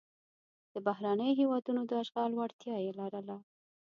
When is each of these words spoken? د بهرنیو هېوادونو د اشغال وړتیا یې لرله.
د 0.73 0.75
بهرنیو 0.87 1.37
هېوادونو 1.41 1.81
د 1.85 1.91
اشغال 2.03 2.31
وړتیا 2.35 2.75
یې 2.85 2.91
لرله. 2.99 3.37